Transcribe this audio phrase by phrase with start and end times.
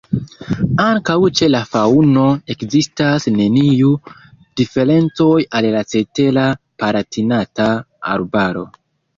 [0.83, 3.91] Ankaŭ ĉe la faŭno ekzistas neniu
[4.63, 5.31] diferencoj
[5.61, 6.47] al la cetera
[6.83, 7.71] Palatinata
[8.17, 8.67] Arbaro.